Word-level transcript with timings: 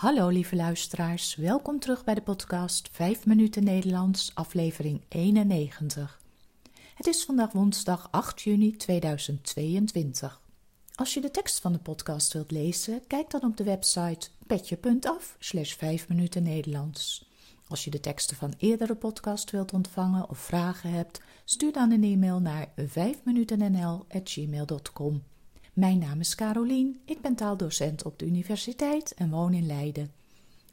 Hallo 0.00 0.28
lieve 0.28 0.56
luisteraars, 0.56 1.34
welkom 1.34 1.78
terug 1.78 2.04
bij 2.04 2.14
de 2.14 2.22
podcast 2.22 2.88
5 2.92 3.26
minuten 3.26 3.64
Nederlands, 3.64 4.30
aflevering 4.34 5.02
91. 5.08 6.20
Het 6.94 7.06
is 7.06 7.24
vandaag 7.24 7.52
woensdag 7.52 8.08
8 8.10 8.42
juni 8.42 8.76
2022. 8.76 10.40
Als 10.94 11.14
je 11.14 11.20
de 11.20 11.30
tekst 11.30 11.60
van 11.60 11.72
de 11.72 11.78
podcast 11.78 12.32
wilt 12.32 12.50
lezen, 12.50 13.06
kijk 13.06 13.30
dan 13.30 13.42
op 13.42 13.56
de 13.56 13.64
website 13.64 14.28
petje.af 14.46 15.36
slash 15.38 15.74
5 15.74 16.08
minuten 16.08 16.42
Nederlands. 16.42 17.28
Als 17.68 17.84
je 17.84 17.90
de 17.90 18.00
teksten 18.00 18.36
van 18.36 18.54
eerdere 18.58 18.94
podcast 18.94 19.50
wilt 19.50 19.72
ontvangen 19.72 20.28
of 20.28 20.38
vragen 20.38 20.90
hebt, 20.90 21.20
stuur 21.44 21.72
dan 21.72 21.90
een 21.90 22.04
e-mail 22.04 22.40
naar 22.40 22.72
5minutennl.gmail.com. 22.76 25.22
Mijn 25.80 25.98
naam 25.98 26.20
is 26.20 26.34
Carolien, 26.34 27.00
ik 27.04 27.20
ben 27.20 27.34
taaldocent 27.34 28.04
op 28.04 28.18
de 28.18 28.26
universiteit 28.26 29.14
en 29.14 29.30
woon 29.30 29.54
in 29.54 29.66
Leiden. 29.66 30.12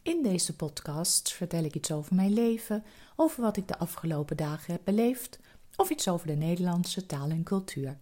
In 0.02 0.23
deze 0.23 0.55
podcast 0.55 1.34
vertel 1.34 1.63
ik 1.63 1.75
iets 1.75 1.91
over 1.91 2.15
mijn 2.15 2.34
leven, 2.34 2.84
over 3.15 3.41
wat 3.41 3.57
ik 3.57 3.67
de 3.67 3.77
afgelopen 3.77 4.38
dagen 4.38 4.73
heb 4.73 4.81
beleefd 4.84 5.39
of 5.75 5.89
iets 5.89 6.07
over 6.07 6.27
de 6.27 6.34
Nederlandse 6.34 7.05
taal 7.05 7.29
en 7.29 7.43
cultuur. 7.43 7.98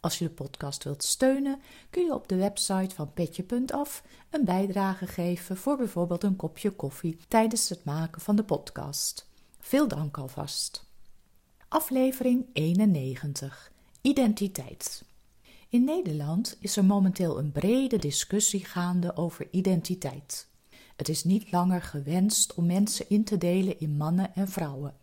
Als 0.00 0.18
je 0.18 0.24
de 0.24 0.30
podcast 0.30 0.84
wilt 0.84 1.04
steunen, 1.04 1.60
kun 1.90 2.04
je 2.04 2.14
op 2.14 2.28
de 2.28 2.36
website 2.36 2.94
van 2.94 3.12
petje.af 3.12 4.02
een 4.30 4.44
bijdrage 4.44 5.06
geven 5.06 5.56
voor 5.56 5.76
bijvoorbeeld 5.76 6.22
een 6.22 6.36
kopje 6.36 6.70
koffie 6.70 7.18
tijdens 7.28 7.68
het 7.68 7.84
maken 7.84 8.20
van 8.20 8.36
de 8.36 8.44
podcast. 8.44 9.28
Veel 9.60 9.88
dank 9.88 10.18
alvast. 10.18 10.84
Aflevering 11.68 12.46
91 12.52 13.72
Identiteit. 14.00 15.04
In 15.74 15.84
Nederland 15.84 16.56
is 16.60 16.76
er 16.76 16.84
momenteel 16.84 17.38
een 17.38 17.52
brede 17.52 17.98
discussie 17.98 18.64
gaande 18.64 19.16
over 19.16 19.48
identiteit. 19.50 20.48
Het 20.96 21.08
is 21.08 21.24
niet 21.24 21.52
langer 21.52 21.82
gewenst 21.82 22.54
om 22.54 22.66
mensen 22.66 23.08
in 23.08 23.24
te 23.24 23.38
delen 23.38 23.80
in 23.80 23.96
mannen 23.96 24.34
en 24.34 24.48
vrouwen. 24.48 24.94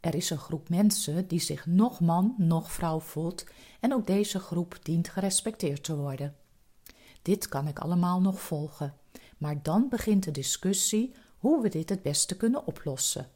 Er 0.00 0.14
is 0.14 0.30
een 0.30 0.38
groep 0.38 0.68
mensen 0.68 1.28
die 1.28 1.40
zich 1.40 1.66
nog 1.66 2.00
man, 2.00 2.34
nog 2.38 2.72
vrouw 2.72 3.00
voelt 3.00 3.44
en 3.80 3.94
ook 3.94 4.06
deze 4.06 4.38
groep 4.38 4.78
dient 4.82 5.08
gerespecteerd 5.08 5.84
te 5.84 5.96
worden. 5.96 6.36
Dit 7.22 7.48
kan 7.48 7.68
ik 7.68 7.78
allemaal 7.78 8.20
nog 8.20 8.40
volgen, 8.40 8.94
maar 9.38 9.62
dan 9.62 9.88
begint 9.88 10.24
de 10.24 10.30
discussie 10.30 11.14
hoe 11.38 11.62
we 11.62 11.68
dit 11.68 11.88
het 11.88 12.02
beste 12.02 12.36
kunnen 12.36 12.66
oplossen. 12.66 13.28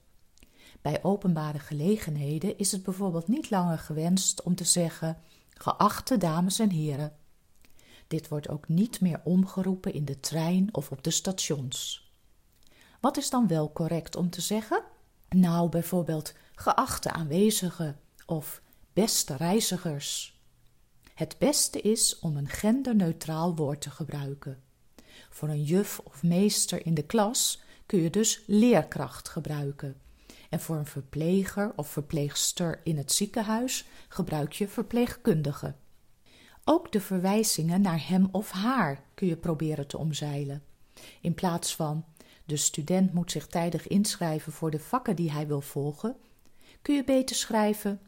Bij 0.82 1.02
openbare 1.02 1.58
gelegenheden 1.58 2.58
is 2.58 2.72
het 2.72 2.82
bijvoorbeeld 2.82 3.28
niet 3.28 3.50
langer 3.50 3.78
gewenst 3.78 4.42
om 4.42 4.54
te 4.54 4.64
zeggen: 4.64 5.16
geachte 5.62 6.16
dames 6.16 6.58
en 6.58 6.70
heren. 6.70 7.16
Dit 8.06 8.28
wordt 8.28 8.48
ook 8.48 8.69
niet 8.69 9.00
meer 9.00 9.20
omgeroepen 9.25 9.92
in 9.92 10.05
de 10.05 10.20
trein 10.20 10.75
of 10.75 10.91
op 10.91 11.03
de 11.03 11.11
stations. 11.11 12.11
Wat 13.00 13.16
is 13.16 13.30
dan 13.30 13.47
wel 13.47 13.72
correct 13.72 14.16
om 14.16 14.31
te 14.31 14.41
zeggen? 14.41 14.83
Nou, 15.28 15.69
bijvoorbeeld 15.69 16.34
geachte 16.55 17.11
aanwezigen 17.11 18.00
of 18.27 18.62
beste 18.92 19.36
reizigers. 19.36 20.41
Het 21.14 21.36
beste 21.38 21.81
is 21.81 22.19
om 22.19 22.36
een 22.36 22.48
genderneutraal 22.48 23.56
woord 23.56 23.81
te 23.81 23.91
gebruiken. 23.91 24.62
Voor 25.31 25.48
een 25.48 25.62
juf 25.62 25.98
of 25.98 26.22
meester 26.22 26.86
in 26.86 26.94
de 26.94 27.06
klas 27.06 27.62
kun 27.86 28.00
je 28.00 28.11
dus 28.11 28.42
leerkracht 28.47 29.28
gebruiken. 29.28 30.00
En 30.50 30.60
voor 30.60 30.76
een 30.76 30.86
verpleger 30.86 31.72
of 31.76 31.88
verpleegster 31.88 32.80
in 32.84 32.96
het 32.96 33.12
ziekenhuis 33.12 33.84
gebruik 34.08 34.52
je 34.52 34.68
verpleegkundige. 34.68 35.74
Ook 36.64 36.92
de 36.92 37.00
verwijzingen 37.00 37.80
naar 37.80 38.08
hem 38.08 38.28
of 38.30 38.50
haar 38.50 39.02
kun 39.14 39.26
je 39.26 39.36
proberen 39.36 39.86
te 39.86 39.98
omzeilen. 39.98 40.62
In 41.20 41.34
plaats 41.34 41.76
van 41.76 42.04
de 42.44 42.56
student 42.56 43.12
moet 43.12 43.30
zich 43.30 43.47
tijdig 43.47 43.86
inschrijven 43.86 44.52
voor 44.52 44.70
de 44.70 44.78
vakken 44.78 45.16
die 45.16 45.30
hij 45.30 45.47
wil 45.47 45.60
volgen, 45.60 46.16
kun 46.82 46.94
je 46.94 47.04
beter 47.04 47.36
schrijven: 47.36 48.00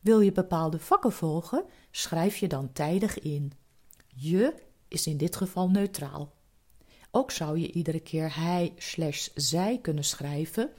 Wil 0.00 0.20
je 0.20 0.32
bepaalde 0.32 0.78
vakken 0.78 1.12
volgen, 1.12 1.64
schrijf 1.90 2.36
je 2.36 2.46
dan 2.46 2.72
tijdig 2.72 3.18
in. 3.18 3.52
Je 4.06 4.54
is 4.88 5.06
in 5.06 5.16
dit 5.16 5.36
geval 5.36 5.70
neutraal. 5.70 6.32
Ook 7.10 7.30
zou 7.30 7.58
je 7.58 7.72
iedere 7.72 8.00
keer 8.00 8.36
hij 8.36 8.72
slash 8.76 9.28
zij 9.34 9.78
kunnen 9.82 10.04
schrijven, 10.04 10.70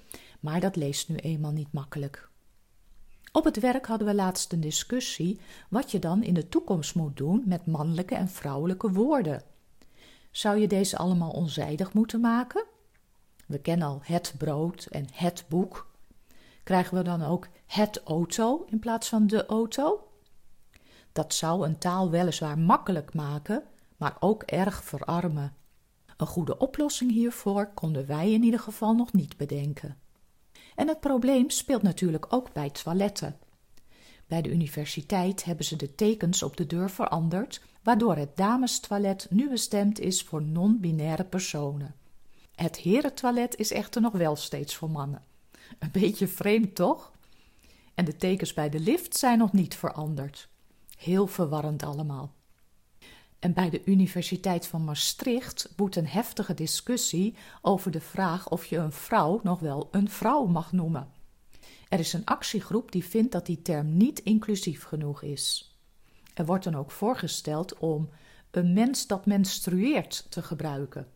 maar 0.45 0.59
dat 0.59 0.75
leest 0.75 1.09
nu 1.09 1.15
eenmaal 1.15 1.51
niet 1.51 1.71
makkelijk. 1.71 2.29
Op 3.31 3.43
het 3.43 3.59
werk 3.59 3.85
hadden 3.85 4.07
we 4.07 4.15
laatst 4.15 4.51
een 4.51 4.61
discussie 4.61 5.39
wat 5.69 5.91
je 5.91 5.99
dan 5.99 6.23
in 6.23 6.33
de 6.33 6.49
toekomst 6.49 6.95
moet 6.95 7.17
doen 7.17 7.43
met 7.45 7.65
mannelijke 7.65 8.15
en 8.15 8.29
vrouwelijke 8.29 8.91
woorden. 8.91 9.43
Zou 10.31 10.57
je 10.57 10.67
deze 10.67 10.97
allemaal 10.97 11.31
onzijdig 11.31 11.93
moeten 11.93 12.19
maken? 12.19 12.65
We 13.47 13.59
kennen 13.59 13.87
al 13.87 13.99
het 14.03 14.33
brood 14.37 14.87
en 14.91 15.07
het 15.13 15.45
boek. 15.49 15.91
Krijgen 16.63 16.97
we 16.97 17.03
dan 17.03 17.23
ook 17.23 17.47
het 17.65 18.01
auto 18.03 18.65
in 18.69 18.79
plaats 18.79 19.09
van 19.09 19.27
de 19.27 19.45
auto? 19.45 20.07
Dat 21.11 21.33
zou 21.33 21.65
een 21.65 21.77
taal 21.77 22.09
weliswaar 22.09 22.59
makkelijk 22.59 23.13
maken, 23.13 23.63
maar 23.97 24.17
ook 24.19 24.43
erg 24.43 24.83
verarmen. 24.83 25.55
Een 26.17 26.27
goede 26.27 26.57
oplossing 26.57 27.11
hiervoor 27.11 27.71
konden 27.73 28.05
wij 28.07 28.31
in 28.31 28.43
ieder 28.43 28.59
geval 28.59 28.93
nog 28.93 29.13
niet 29.13 29.37
bedenken. 29.37 29.97
En 30.75 30.87
het 30.87 30.99
probleem 30.99 31.49
speelt 31.49 31.81
natuurlijk 31.81 32.25
ook 32.29 32.53
bij 32.53 32.69
toiletten. 32.69 33.37
Bij 34.27 34.41
de 34.41 34.51
universiteit 34.51 35.43
hebben 35.43 35.65
ze 35.65 35.75
de 35.75 35.95
tekens 35.95 36.43
op 36.43 36.57
de 36.57 36.65
deur 36.65 36.89
veranderd, 36.89 37.61
waardoor 37.83 38.15
het 38.15 38.37
damestoilet 38.37 39.27
nu 39.29 39.49
bestemd 39.49 39.99
is 39.99 40.23
voor 40.23 40.41
non-binaire 40.41 41.23
personen. 41.23 41.95
Het 42.55 42.77
herentoilet 42.77 43.55
is 43.55 43.71
echter 43.71 44.01
nog 44.01 44.13
wel 44.13 44.35
steeds 44.35 44.75
voor 44.75 44.89
mannen. 44.89 45.23
Een 45.79 45.91
beetje 45.91 46.27
vreemd, 46.27 46.75
toch? 46.75 47.11
En 47.95 48.05
de 48.05 48.15
tekens 48.15 48.53
bij 48.53 48.69
de 48.69 48.79
lift 48.79 49.17
zijn 49.17 49.37
nog 49.37 49.53
niet 49.53 49.75
veranderd. 49.75 50.49
Heel 50.97 51.27
verwarrend 51.27 51.83
allemaal. 51.83 52.33
En 53.45 53.53
bij 53.53 53.69
de 53.69 53.81
Universiteit 53.85 54.67
van 54.67 54.83
Maastricht 54.83 55.73
woedt 55.75 55.95
een 55.95 56.07
heftige 56.07 56.53
discussie 56.53 57.35
over 57.61 57.91
de 57.91 58.01
vraag 58.01 58.49
of 58.49 58.65
je 58.65 58.77
een 58.77 58.91
vrouw 58.91 59.39
nog 59.43 59.59
wel 59.59 59.87
een 59.91 60.09
vrouw 60.09 60.45
mag 60.45 60.71
noemen. 60.71 61.11
Er 61.89 61.99
is 61.99 62.13
een 62.13 62.25
actiegroep 62.25 62.91
die 62.91 63.05
vindt 63.05 63.31
dat 63.31 63.45
die 63.45 63.61
term 63.61 63.97
niet 63.97 64.19
inclusief 64.19 64.83
genoeg 64.83 65.21
is. 65.21 65.75
Er 66.33 66.45
wordt 66.45 66.63
dan 66.63 66.75
ook 66.75 66.91
voorgesteld 66.91 67.77
om 67.77 68.09
een 68.51 68.73
mens 68.73 69.07
dat 69.07 69.25
menstrueert 69.25 70.25
te 70.29 70.41
gebruiken. 70.41 71.07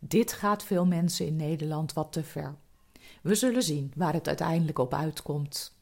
Dit 0.00 0.32
gaat 0.32 0.64
veel 0.64 0.86
mensen 0.86 1.26
in 1.26 1.36
Nederland 1.36 1.92
wat 1.92 2.12
te 2.12 2.24
ver. 2.24 2.54
We 3.22 3.34
zullen 3.34 3.62
zien 3.62 3.92
waar 3.96 4.12
het 4.12 4.28
uiteindelijk 4.28 4.78
op 4.78 4.94
uitkomt. 4.94 5.76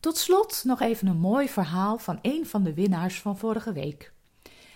Tot 0.00 0.16
slot 0.16 0.62
nog 0.64 0.80
even 0.80 1.06
een 1.08 1.20
mooi 1.20 1.48
verhaal 1.48 1.98
van 1.98 2.18
een 2.22 2.46
van 2.46 2.62
de 2.62 2.74
winnaars 2.74 3.20
van 3.20 3.38
vorige 3.38 3.72
week. 3.72 4.16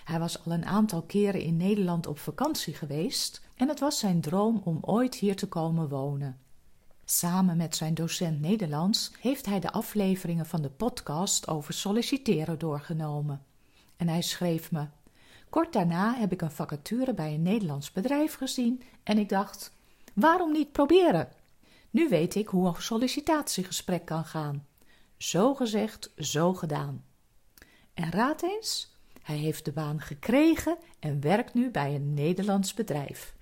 Hij 0.05 0.19
was 0.19 0.45
al 0.45 0.53
een 0.53 0.67
aantal 0.67 1.03
keren 1.03 1.41
in 1.41 1.57
Nederland 1.57 2.07
op 2.07 2.19
vakantie 2.19 2.75
geweest 2.75 3.43
en 3.55 3.69
het 3.69 3.81
was 3.81 3.99
zijn 3.99 4.21
droom 4.21 4.61
om 4.65 4.79
ooit 4.81 5.15
hier 5.15 5.37
te 5.37 5.49
komen 5.49 5.89
wonen. 5.89 6.39
Samen 7.05 7.57
met 7.57 7.77
zijn 7.77 7.95
docent 7.95 8.41
Nederlands 8.41 9.13
heeft 9.21 9.47
hij 9.47 9.61
de 9.61 9.71
afleveringen 9.71 10.47
van 10.47 10.63
de 10.63 10.71
podcast 10.71 11.49
over 11.49 11.75
solliciteren 11.75 12.59
doorgenomen. 12.59 13.45
En 13.97 14.09
hij 14.09 14.23
schreef 14.23 14.73
me: 14.73 14.87
Kort 15.51 15.73
daarna 15.73 16.15
heb 16.15 16.33
ik 16.33 16.43
een 16.43 16.51
vacature 16.51 17.15
bij 17.15 17.35
een 17.35 17.43
Nederlands 17.43 17.93
bedrijf 17.93 18.35
gezien 18.35 18.83
en 19.03 19.19
ik 19.19 19.29
dacht: 19.29 19.73
waarom 20.15 20.53
niet 20.53 20.73
proberen? 20.73 21.29
Nu 21.91 22.09
weet 22.09 22.35
ik 22.35 22.49
hoe 22.49 22.67
een 22.67 22.83
sollicitatiegesprek 22.83 24.05
kan 24.05 24.25
gaan. 24.25 24.67
Zo 25.17 25.55
gezegd, 25.55 26.11
zo 26.17 26.55
gedaan. 26.55 27.05
En 27.95 28.11
raad 28.11 28.43
eens, 28.43 28.92
hij 29.23 29.37
heeft 29.37 29.65
de 29.65 29.73
baan 29.73 30.01
gekregen 30.01 30.77
en 30.99 31.21
werkt 31.21 31.55
nu 31.55 31.71
bij 31.71 31.95
een 31.95 32.15
Nederlands 32.15 32.75
bedrijf. 32.75 33.35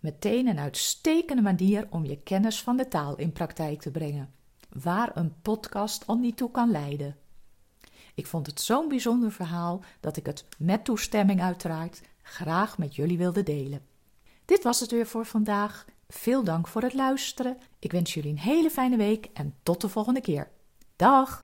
Meteen 0.00 0.46
een 0.46 0.58
uitstekende 0.58 1.42
manier 1.42 1.86
om 1.90 2.04
je 2.04 2.22
kennis 2.22 2.62
van 2.62 2.76
de 2.76 2.88
taal 2.88 3.16
in 3.16 3.32
praktijk 3.32 3.80
te 3.80 3.90
brengen, 3.90 4.32
waar 4.68 5.16
een 5.16 5.40
podcast 5.42 6.06
al 6.06 6.16
niet 6.16 6.36
toe 6.36 6.50
kan 6.50 6.70
leiden. 6.70 7.16
Ik 8.14 8.26
vond 8.26 8.46
het 8.46 8.60
zo'n 8.60 8.88
bijzonder 8.88 9.32
verhaal 9.32 9.82
dat 10.00 10.16
ik 10.16 10.26
het 10.26 10.44
met 10.58 10.84
toestemming 10.84 11.42
uiteraard 11.42 12.00
graag 12.22 12.78
met 12.78 12.94
jullie 12.94 13.18
wilde 13.18 13.42
delen. 13.42 13.86
Dit 14.44 14.62
was 14.62 14.80
het 14.80 14.90
weer 14.90 15.06
voor 15.06 15.26
vandaag. 15.26 15.84
Veel 16.08 16.44
dank 16.44 16.68
voor 16.68 16.82
het 16.82 16.94
luisteren. 16.94 17.58
Ik 17.78 17.92
wens 17.92 18.14
jullie 18.14 18.30
een 18.30 18.38
hele 18.38 18.70
fijne 18.70 18.96
week 18.96 19.28
en 19.32 19.54
tot 19.62 19.80
de 19.80 19.88
volgende 19.88 20.20
keer. 20.20 20.50
Dag! 20.96 21.42